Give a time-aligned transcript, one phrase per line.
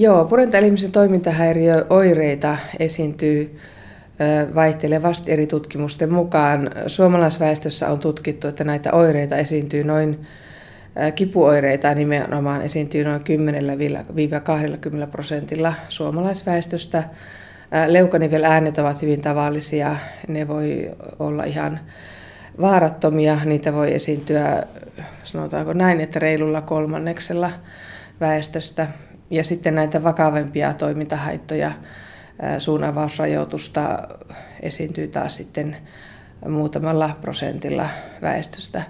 [0.00, 3.58] Joo, purentaelimisen toimintahäiriöoireita esiintyy
[4.54, 6.70] vaihtelevasti eri tutkimusten mukaan.
[6.86, 10.26] Suomalaisväestössä on tutkittu, että näitä oireita esiintyy noin,
[11.14, 13.20] kipuoireita nimenomaan esiintyy noin
[15.04, 17.04] 10-20 prosentilla suomalaisväestöstä.
[17.86, 19.96] Leukaniveläänet ovat hyvin tavallisia,
[20.28, 21.80] ne voi olla ihan
[22.60, 24.62] vaarattomia, niitä voi esiintyä,
[25.22, 27.50] sanotaanko näin, että reilulla kolmanneksella
[28.20, 28.88] väestöstä.
[29.30, 31.72] Ja sitten näitä vakavempia toimintahaittoja,
[32.58, 34.08] suunavausrajoitusta
[34.62, 35.76] esiintyy taas sitten
[36.48, 37.88] muutamalla prosentilla
[38.22, 38.82] väestöstä.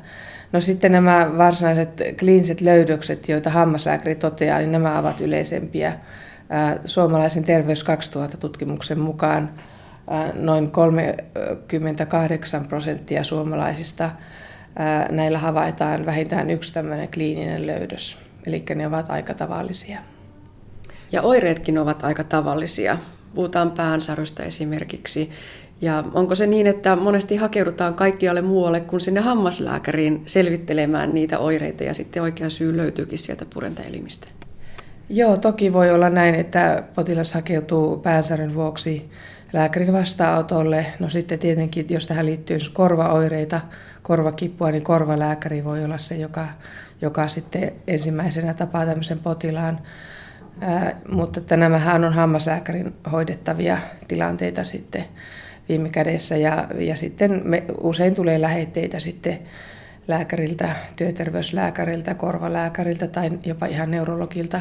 [0.52, 5.92] No sitten nämä varsinaiset kliiniset löydökset, joita hammaslääkäri toteaa, niin nämä ovat yleisempiä.
[6.84, 9.50] Suomalaisen terveys 2000-tutkimuksen mukaan
[10.34, 14.10] noin 38 prosenttia suomalaisista
[15.10, 18.18] näillä havaitaan vähintään yksi tämmöinen kliininen löydös.
[18.46, 19.98] Eli ne ovat aika tavallisia.
[21.12, 22.98] Ja oireetkin ovat aika tavallisia.
[23.34, 25.30] Puhutaan päänsärystä esimerkiksi.
[25.80, 31.84] Ja onko se niin, että monesti hakeudutaan kaikkialle muualle kuin sinne hammaslääkäriin selvittelemään niitä oireita
[31.84, 34.26] ja sitten oikea syy löytyykin sieltä purentaelimistä?
[35.08, 39.10] Joo, toki voi olla näin, että potilas hakeutuu päänsäryn vuoksi
[39.52, 40.86] lääkärin vastaanotolle.
[40.98, 43.60] No sitten tietenkin, jos tähän liittyy korvaoireita,
[44.02, 46.48] korvakipua, niin korvalääkäri voi olla se, joka,
[47.02, 49.80] joka sitten ensimmäisenä tapaa tämmöisen potilaan.
[50.60, 53.78] Ää, mutta että nämähän on hammaslääkärin hoidettavia
[54.08, 55.04] tilanteita sitten
[55.68, 56.36] viime kädessä.
[56.36, 59.38] Ja, ja sitten me, usein tulee lähetteitä sitten
[60.08, 64.60] lääkäriltä, työterveyslääkäriltä, korvalääkäriltä tai jopa ihan neurologilta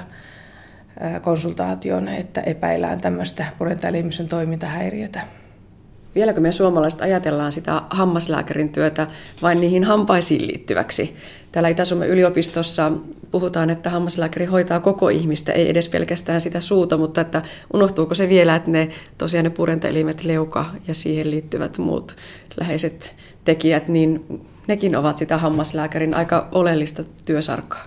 [1.21, 5.21] konsultaation, että epäillään tämmöistä purentaelimisen toimintahäiriötä.
[6.17, 9.07] Vieläkö me suomalaiset ajatellaan sitä hammaslääkärin työtä
[9.41, 11.15] vain niihin hampaisiin liittyväksi?
[11.51, 12.91] Täällä Itä-Suomen yliopistossa
[13.31, 17.41] puhutaan, että hammaslääkäri hoitaa koko ihmistä, ei edes pelkästään sitä suuta, mutta että
[17.73, 22.15] unohtuuko se vielä, että ne tosiaan ne purentaelimet, leuka ja siihen liittyvät muut
[22.59, 27.83] läheiset tekijät, niin nekin ovat sitä hammaslääkärin aika oleellista työsarkaa.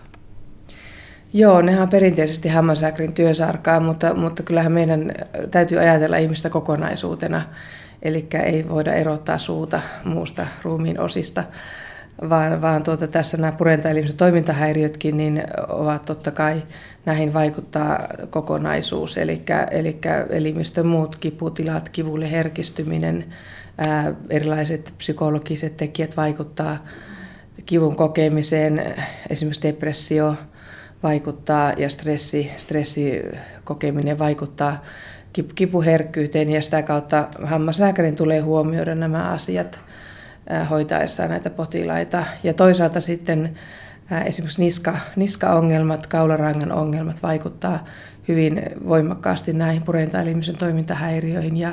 [1.33, 5.13] Joo, nehän on perinteisesti hammaslääkärin työsarkaa, mutta, mutta kyllähän meidän
[5.51, 7.43] täytyy ajatella ihmistä kokonaisuutena.
[8.03, 11.45] Eli ei voida erottaa suuta muusta ruumiin osista,
[12.29, 16.63] vaan, vaan tuota, tässä nämä purentaelimisen toimintahäiriötkin niin ovat totta kai,
[17.07, 19.99] näihin vaikuttaa kokonaisuus, eli, eli
[20.31, 23.25] elimistön muut kiputilat, kivulle herkistyminen,
[23.79, 26.85] ää, erilaiset psykologiset tekijät vaikuttaa
[27.67, 28.95] kivun kokemiseen,
[29.31, 30.35] esimerkiksi depressio,
[31.03, 34.85] vaikuttaa ja stressi, stressikokeminen vaikuttaa
[35.55, 39.81] kipuherkkyyteen ja sitä kautta hammaslääkärin tulee huomioida nämä asiat
[40.71, 42.25] hoitaessaan näitä potilaita.
[42.43, 43.59] Ja toisaalta sitten
[44.25, 47.85] esimerkiksi niska, niskaongelmat, kaularangan ongelmat vaikuttaa
[48.29, 51.73] hyvin voimakkaasti näihin purentaelimisen toimintahäiriöihin ja,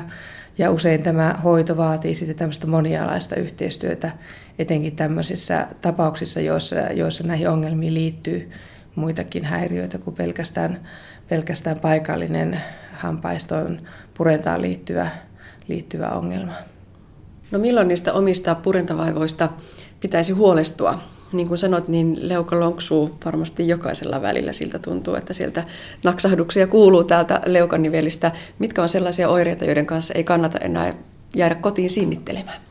[0.58, 4.10] ja usein tämä hoito vaatii sitten tämmöistä monialaista yhteistyötä,
[4.58, 8.50] etenkin tämmöisissä tapauksissa, joissa, joissa näihin ongelmiin liittyy
[8.94, 10.80] muitakin häiriöitä kuin pelkästään,
[11.28, 12.60] pelkästään paikallinen
[12.98, 13.80] hampaiston
[14.14, 15.10] purentaan liittyvä,
[15.68, 16.52] liittyvä ongelma.
[17.50, 19.48] No milloin niistä omista purentavaivoista
[20.00, 20.98] pitäisi huolestua?
[21.32, 24.52] Niin kuin sanot, niin leuka lonksuu varmasti jokaisella välillä.
[24.52, 25.64] Siltä tuntuu, että sieltä
[26.04, 28.32] naksahduksia kuuluu täältä leukanivelistä.
[28.58, 30.94] Mitkä on sellaisia oireita, joiden kanssa ei kannata enää
[31.36, 32.67] jäädä kotiin sinnittelemään?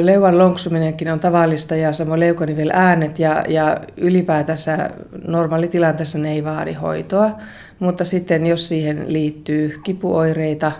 [0.00, 4.90] Leuan lonksuminenkin on tavallista ja samoin leukanivel äänet ja, ja ylipäätänsä
[5.26, 7.30] normaalitilanteessa ne ei vaadi hoitoa,
[7.78, 10.72] mutta sitten jos siihen liittyy kipuoireita,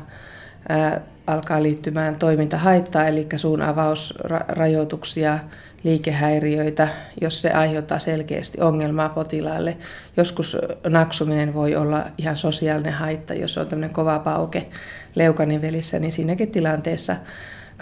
[0.68, 5.38] ää, alkaa liittymään toimintahaittaa, eli suun avausrajoituksia,
[5.84, 6.88] liikehäiriöitä,
[7.20, 9.76] jos se aiheuttaa selkeästi ongelmaa potilaalle.
[10.16, 10.56] Joskus
[10.88, 14.66] naksuminen voi olla ihan sosiaalinen haitta, jos on tämmöinen kova pauke
[15.14, 17.16] leukanivelissä, niin siinäkin tilanteessa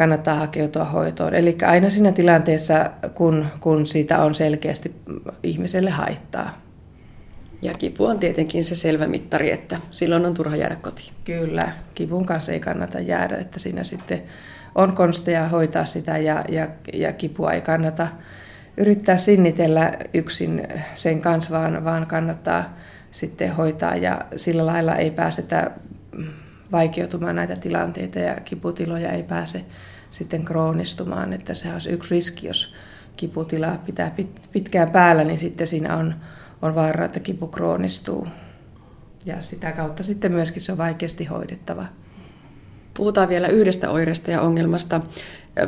[0.00, 1.34] kannattaa hakeutua hoitoon.
[1.34, 4.94] Eli aina siinä tilanteessa, kun, kun siitä on selkeästi
[5.43, 6.59] ihmiselle haittaa.
[7.62, 11.13] Ja kipu on tietenkin se selvä mittari, että silloin on turha jäädä kotiin.
[11.24, 14.22] Kyllä, kivun kanssa ei kannata jäädä, että siinä sitten
[14.74, 18.09] on konsteja hoitaa sitä ja, ja, ja kipua ei kannata
[18.77, 22.77] yrittää sinnitellä yksin sen kanssa, vaan, vaan kannattaa
[23.10, 25.71] sitten hoitaa ja sillä lailla ei pääsetä
[26.72, 29.65] vaikeutumaan näitä tilanteita ja kiputiloja ei pääse
[30.10, 31.33] sitten kroonistumaan.
[31.33, 32.74] Että se on yksi riski, jos
[33.16, 34.15] kiputila pitää
[34.53, 36.15] pitkään päällä, niin sitten siinä on,
[36.62, 38.27] on vaara, että kipu kroonistuu.
[39.24, 41.86] Ja sitä kautta sitten myöskin se on vaikeasti hoidettava.
[42.95, 45.01] Puhutaan vielä yhdestä oireesta ja ongelmasta.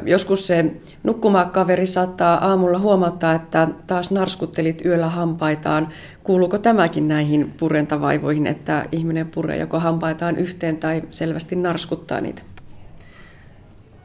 [0.06, 0.72] Joskus se
[1.02, 5.88] nukkumakaveri saattaa aamulla huomauttaa, että taas narskuttelit yöllä hampaitaan.
[6.24, 12.42] Kuuluuko tämäkin näihin purentavaivoihin, että ihminen puree joko hampaitaan yhteen tai selvästi narskuttaa niitä?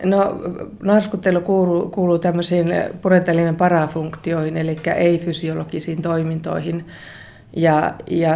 [0.04, 0.40] No,
[0.84, 6.86] narskuttelu kuuluu, kuuluu tämmöisiin purentelimen parafunktioihin, eli ei-fysiologisiin toimintoihin.
[7.56, 8.34] Ja, ja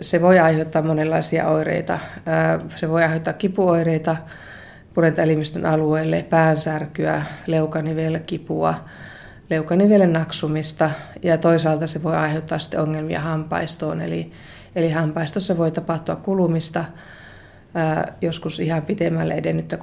[0.00, 1.98] se voi aiheuttaa monenlaisia oireita.
[2.76, 4.16] Se voi aiheuttaa kipuoireita
[4.94, 8.74] purentaelimistön alueelle, päänsärkyä, leukanivelkipua,
[9.50, 10.90] leukanivelen naksumista
[11.22, 14.00] ja toisaalta se voi aiheuttaa sitten ongelmia hampaistoon.
[14.00, 14.32] Eli,
[14.76, 16.84] eli hampaistossa voi tapahtua kulumista,
[18.20, 19.78] joskus ihan pitemmälle edennyttä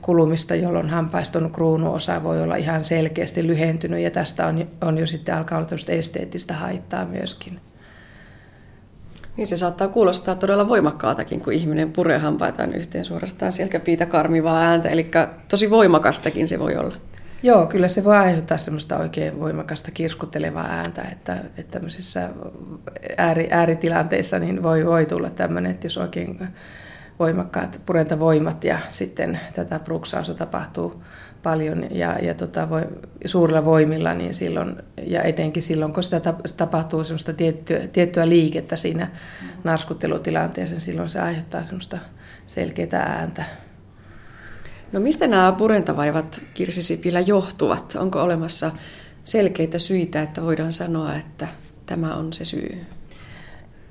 [0.00, 5.34] kulumista, jolloin hampaiston kruunuosa voi olla ihan selkeästi lyhentynyt ja tästä on, on jo sitten
[5.34, 7.60] alkaa olla esteettistä haittaa myöskin.
[9.36, 14.88] Niin se saattaa kuulostaa todella voimakkaaltakin, kun ihminen puree hampaitaan yhteen suorastaan selkäpiitä karmivaa ääntä,
[14.88, 15.10] eli
[15.48, 16.96] tosi voimakastakin se voi olla.
[17.42, 22.30] Joo, kyllä se voi aiheuttaa semmoista oikein voimakasta kirskuttelevaa ääntä, että, että tämmöisissä
[23.18, 26.38] ääri, ääritilanteissa niin voi, voi tulla tämmöinen, että jos oikein
[27.18, 31.02] voimakkaat purentavoimat ja sitten tätä bruksausta tapahtuu
[31.42, 32.82] paljon ja, ja tota, voi,
[33.24, 34.76] suurilla voimilla, niin silloin,
[35.06, 36.20] ja etenkin silloin, kun sitä
[36.56, 39.10] tapahtuu semmoista tiettyä, tiettyä liikettä siinä
[39.64, 41.98] narskuttelutilanteessa, silloin se aiheuttaa semmoista
[42.46, 43.44] selkeää ääntä.
[44.92, 47.96] No mistä nämä purentavaivat Kirsi Sipilä johtuvat?
[47.96, 48.70] Onko olemassa
[49.24, 51.48] selkeitä syitä, että voidaan sanoa, että
[51.86, 52.80] tämä on se syy?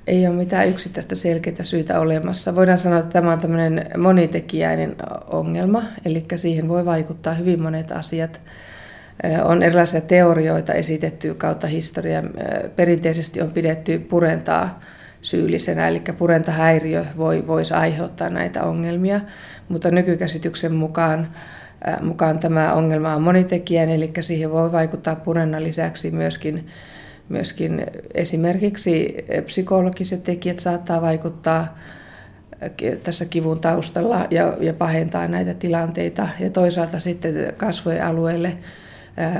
[0.06, 2.54] Ei ole mitään yksittäistä selkeää syytä olemassa.
[2.54, 4.96] Voidaan sanoa, että tämä on tämmöinen monitekijäinen
[5.26, 8.40] ongelma, eli siihen voi vaikuttaa hyvin monet asiat.
[9.44, 12.22] On erilaisia teorioita esitetty kautta historia.
[12.76, 14.80] Perinteisesti on pidetty purentaa
[15.20, 19.20] syyllisenä, eli purentahäiriö voi, voisi aiheuttaa näitä ongelmia,
[19.68, 21.28] mutta nykykäsityksen mukaan
[22.02, 26.66] mukaan tämä ongelma on monitekijäinen, eli siihen voi vaikuttaa purennan lisäksi myöskin
[27.28, 31.78] myöskin esimerkiksi psykologiset tekijät saattaa vaikuttaa
[33.02, 36.28] tässä kivun taustalla ja, ja pahentaa näitä tilanteita.
[36.40, 38.56] Ja toisaalta sitten kasvojen alueelle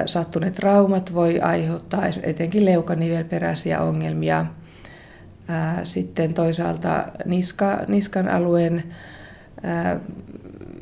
[0.07, 4.47] sattuneet traumat voi aiheuttaa etenkin leukanivelperäisiä ongelmia.
[5.83, 8.85] Sitten toisaalta niska, niskan alueen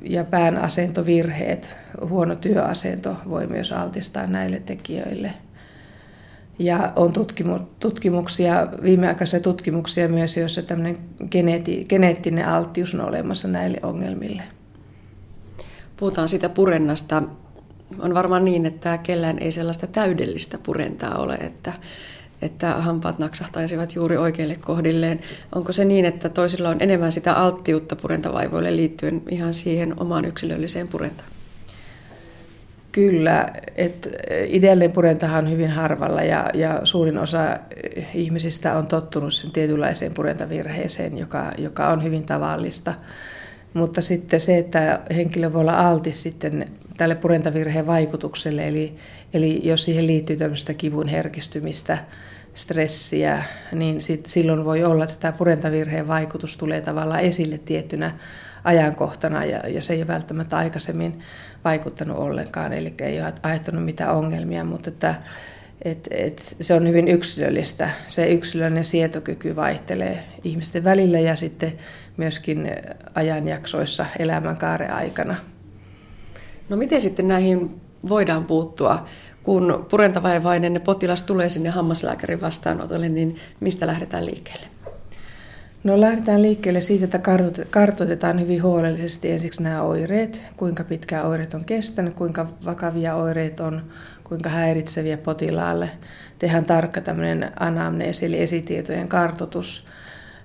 [0.03, 1.77] ja pään asentovirheet,
[2.09, 5.35] huono työasento voi myös altistaa näille tekijöille.
[6.59, 10.97] Ja on tutkimu- tutkimuksia, viimeaikaisia tutkimuksia myös, joissa tämmöinen
[11.31, 14.43] geneeti- geneettinen alttius on olemassa näille ongelmille.
[15.97, 17.23] Puhutaan siitä purennasta.
[17.99, 21.73] On varmaan niin, että kellään ei sellaista täydellistä purentaa ole, että,
[22.43, 25.21] että hampaat naksahtaisivat juuri oikeille kohdilleen.
[25.55, 30.89] Onko se niin, että toisilla on enemmän sitä alttiutta purentavaivoille liittyen ihan siihen omaan yksilölliseen
[30.89, 31.29] purentaan?
[32.93, 34.09] Kyllä, että
[34.47, 37.57] ideallinen purentahan on hyvin harvalla ja, ja suurin osa
[38.15, 42.95] ihmisistä on tottunut sen tietynlaiseen purentavirheeseen, joka, joka on hyvin tavallista.
[43.75, 48.97] Mutta sitten se, että henkilö voi olla altis sitten tälle purentavirheen vaikutukselle, eli,
[49.35, 51.99] eli jos siihen liittyy tämmöistä kivun herkistymistä,
[52.55, 58.19] stressiä, niin sit, silloin voi olla, että tämä purentavirheen vaikutus tulee tavallaan esille tiettynä
[58.65, 61.21] ajankohtana ja, ja se ei ole välttämättä aikaisemmin
[61.65, 65.15] vaikuttanut ollenkaan, eli ei ole aiheuttanut mitään ongelmia, mutta että,
[65.83, 67.91] et, et se on hyvin yksilöllistä.
[68.07, 71.73] Se yksilöllinen sietokyky vaihtelee ihmisten välillä ja sitten
[72.17, 72.71] myöskin
[73.15, 75.37] ajanjaksoissa elämänkaaren aikana.
[76.69, 79.07] No miten sitten näihin voidaan puuttua?
[79.43, 84.67] Kun purentavaivainen potilas tulee sinne hammaslääkärin vastaanotolle, niin mistä lähdetään liikkeelle?
[85.85, 87.21] No lähdetään liikkeelle siitä, että
[87.71, 93.83] kartoitetaan hyvin huolellisesti ensiksi nämä oireet, kuinka pitkään oireet on kestänyt, kuinka vakavia oireet on,
[94.25, 95.91] kuinka häiritseviä potilaalle.
[96.39, 99.87] Tehdään tarkka tämmöinen anamneesi eli esitietojen kartoitus.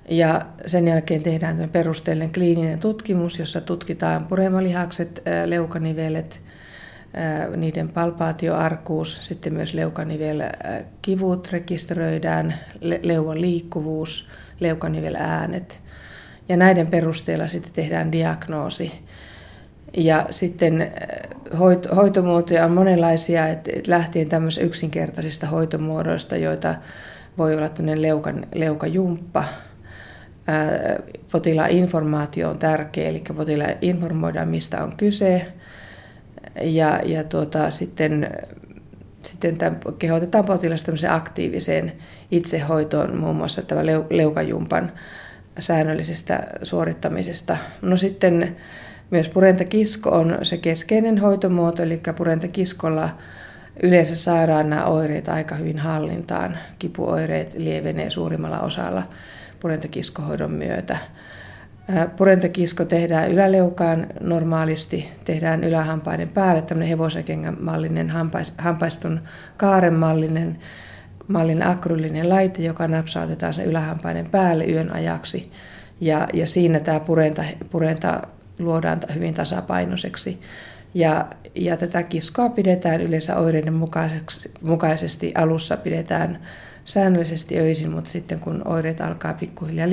[0.10, 6.42] Ja sen jälkeen tehdään perusteellinen kliininen tutkimus, jossa tutkitaan puremalihakset, leukanivelet,
[7.56, 12.54] niiden palpaatioarkuus, sitten myös leukanivelkivut rekisteröidään,
[13.02, 15.80] leuan liikkuvuus, leukaniveläänet.
[16.50, 18.92] Ja näiden perusteella sitten tehdään diagnoosi.
[19.98, 21.60] Ja sitten äh,
[21.96, 26.76] hoitomuotoja on monenlaisia, että lähtien tämmöisistä yksinkertaisista hoitomuodoista, joita
[27.38, 29.44] voi olla tämmöinen leukan, leukajumppa.
[31.32, 35.52] Potilaan informaatio on tärkeä, eli potilaan informoidaan, mistä on kyse.
[36.62, 38.30] Ja, ja tuota, sitten
[39.22, 41.94] sitten tämän, kehotetaan potilasta aktiiviseen
[42.32, 44.92] itsehoitoon, muun muassa tämän leukajumpan
[45.60, 47.58] säännöllisestä suorittamisesta.
[47.82, 48.56] No sitten
[49.12, 53.10] Myös purentakisko on se keskeinen hoitomuoto, eli purentakiskolla
[53.84, 56.58] yleensä saadaan nämä oireet aika hyvin hallintaan.
[56.80, 59.04] Kipuoireet lievenee suurimmalla osalla
[59.60, 60.98] purentakiskohoidon myötä.
[62.17, 68.12] Purentakisko tehdään yläleukaan normaalisti, tehdään ylähampaiden päälle tämmöinen hevosekengän mallinen,
[68.58, 69.20] hampaiston
[69.58, 70.60] kaaren mallinen,
[71.27, 75.51] mallinen akryllinen laite, joka napsautetaan sen ylähampaiden päälle yön ajaksi.
[76.01, 78.22] Ja, ja siinä tämä purenta, purenta
[78.60, 80.39] luodaan hyvin tasapainoiseksi.
[80.98, 81.25] Ja,
[81.56, 83.82] ja tätä kiskoa pidetään yleensä oireiden
[84.62, 85.32] mukaisesti.
[85.36, 86.39] Alussa pidetään
[86.86, 89.89] säännöllisesti öisin, mutta sitten kun oireet alkaa pikkuhiljaa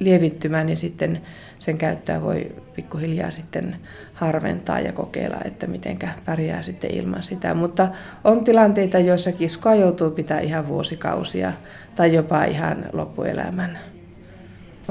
[0.00, 1.22] lievittymään, niin sitten
[1.58, 3.76] sen käyttöä voi pikkuhiljaa sitten
[4.14, 7.54] harventaa ja kokeilla, että miten pärjää sitten ilman sitä.
[7.54, 7.88] Mutta
[8.24, 11.52] on tilanteita, joissa kiskoa joutuu pitää ihan vuosikausia
[11.94, 13.78] tai jopa ihan loppuelämän.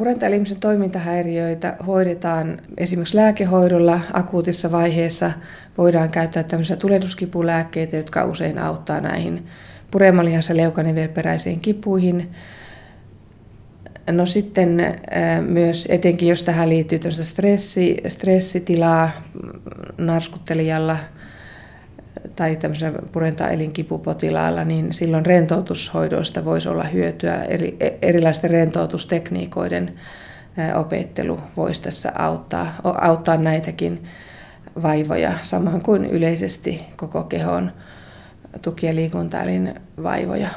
[0.02, 5.32] Urentaelimisen toimintahäiriöitä hoidetaan esimerkiksi lääkehoidolla akuutissa vaiheessa.
[5.78, 9.46] Voidaan käyttää tämmöisiä tulehduskipulääkkeitä, jotka usein auttaa näihin
[9.92, 12.32] puremalihassa leukanivelperäisiin kipuihin.
[14.12, 14.96] No sitten
[15.48, 19.12] myös etenkin, jos tähän liittyy stressi, stressitilaa
[19.98, 20.98] narskuttelijalla
[22.36, 27.44] tai tämmöisellä purenta elinkipupotilaalla, niin silloin rentoutushoidoista voisi olla hyötyä.
[27.44, 30.00] Eri, e, erilaisten rentoutustekniikoiden
[30.76, 34.04] opettelu voisi tässä auttaa, auttaa näitäkin
[34.82, 37.72] vaivoja, samoin kuin yleisesti koko kehon
[38.62, 40.50] tuki- ja liikuntaelin vaivoja.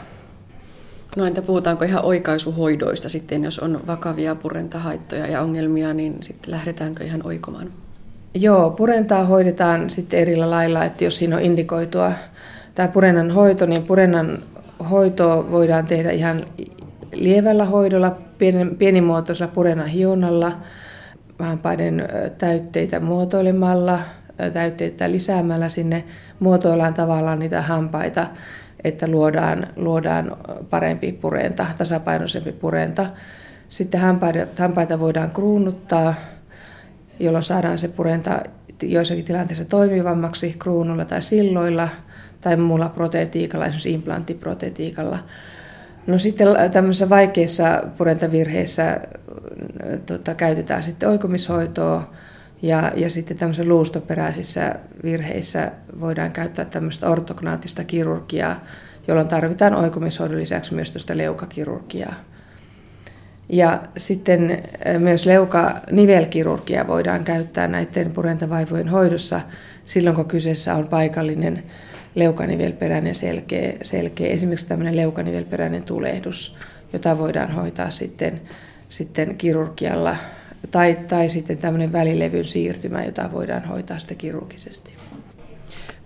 [1.16, 7.04] No entä puhutaanko ihan oikaisuhoidoista sitten, jos on vakavia purentahaittoja ja ongelmia, niin sitten lähdetäänkö
[7.04, 7.72] ihan oikomaan?
[8.34, 12.12] Joo, purentaa hoidetaan sitten eri lailla, että jos siinä on indikoitua
[12.74, 14.38] tämä purennan hoito, niin purennan
[14.90, 16.44] hoito voidaan tehdä ihan
[17.12, 18.18] lievällä hoidolla,
[18.78, 20.52] pienimuotoisella purennan hionnalla,
[21.38, 22.08] hampaiden
[22.38, 23.98] täytteitä muotoilemalla,
[24.52, 26.04] täytteitä lisäämällä sinne
[26.40, 28.26] muotoillaan tavallaan niitä hampaita,
[28.84, 30.36] että luodaan, luodaan
[30.70, 33.06] parempi purenta, tasapainoisempi purenta.
[33.68, 36.14] Sitten hampaita, hampaita voidaan kruunuttaa,
[37.20, 38.42] jolloin saadaan se purenta
[38.82, 41.88] joissakin tilanteissa toimivammaksi kruunulla tai silloilla
[42.40, 45.18] tai muulla protetiikalla, esimerkiksi implanttiprotetiikalla.
[46.06, 49.00] No sitten tämmöisissä vaikeissa purentavirheissä
[50.06, 52.10] tota, käytetään sitten oikomishoitoa,
[52.62, 54.74] ja, ja sitten tämmöisissä luustoperäisissä
[55.04, 58.64] virheissä voidaan käyttää tämmöistä ortognaattista kirurgiaa,
[59.08, 62.14] jolloin tarvitaan oikomishoidon lisäksi myös tästä leukakirurgiaa.
[63.52, 64.62] Ja sitten
[64.98, 69.40] myös leukanivelkirurgia voidaan käyttää näiden purentavaivojen hoidossa
[69.84, 71.62] silloin, kun kyseessä on paikallinen
[72.14, 76.56] leukanivelperäinen selkeä, selkeä esimerkiksi tämmöinen leukanivelperäinen tulehdus,
[76.92, 78.40] jota voidaan hoitaa sitten,
[78.88, 80.16] sitten kirurgialla
[80.70, 84.92] tai, tai sitten tämmöinen välilevyn siirtymä, jota voidaan hoitaa sitten kirurgisesti.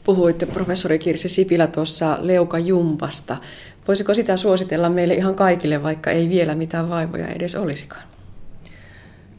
[0.04, 3.36] Puhuitte professori Kirsi Sipilä tuossa leukajumpasta.
[3.88, 8.02] Voisiko sitä suositella meille ihan kaikille, vaikka ei vielä mitään vaivoja edes olisikaan?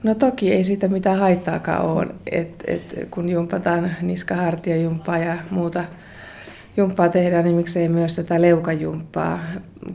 [0.04, 5.84] No toki ei siitä mitään haittaakaan ole, et, et, kun jumpataan niskahartia jumppaa ja muuta
[6.78, 9.40] jumppaa tehdään, niin miksei myös tätä leukajumppaa.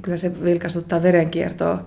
[0.02, 1.87] Kyllä se vilkastuttaa verenkiertoa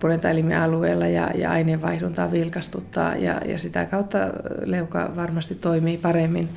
[0.00, 4.18] purentaelimen alueella ja, ja aineenvaihduntaa vilkastuttaa ja, ja sitä kautta
[4.64, 6.48] leuka varmasti toimii paremmin.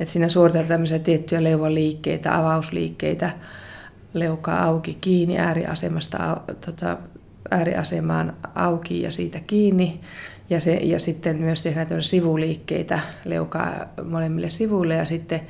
[0.00, 3.30] Et siinä suoritetaan tämmöisiä tiettyjä leuvan liikkeitä, avausliikkeitä,
[4.14, 6.96] leuka auki kiinni ääriasemasta tota,
[7.50, 10.00] ääriasemaan auki ja siitä kiinni.
[10.50, 13.72] Ja, se, ja sitten myös tehdään sivuliikkeitä leukaa
[14.04, 15.40] molemmille sivuille ja sitten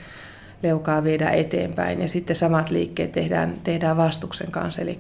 [0.63, 2.01] leukaa viedään eteenpäin.
[2.01, 4.99] Ja sitten samat liikkeet tehdään, tehdään vastuksen kanssa, eli,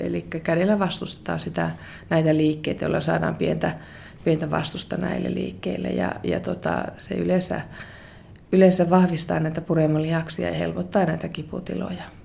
[0.00, 1.70] eli kädellä vastustetaan sitä,
[2.10, 3.78] näitä liikkeitä, joilla saadaan pientä,
[4.24, 5.88] pientä vastusta näille liikkeille.
[5.88, 7.60] Ja, ja tota, se yleensä,
[8.52, 12.17] yleensä vahvistaa näitä puremalihaksia ja helpottaa näitä kiputiloja.